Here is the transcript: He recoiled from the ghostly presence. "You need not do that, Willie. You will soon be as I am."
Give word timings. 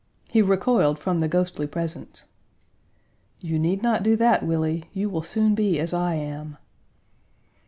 He 0.29 0.41
recoiled 0.41 0.97
from 0.97 1.19
the 1.19 1.27
ghostly 1.27 1.67
presence. 1.67 2.25
"You 3.39 3.59
need 3.59 3.83
not 3.83 4.01
do 4.01 4.15
that, 4.15 4.41
Willie. 4.41 4.85
You 4.93 5.11
will 5.11 5.21
soon 5.21 5.53
be 5.53 5.77
as 5.79 5.93
I 5.93 6.15
am." 6.15 6.57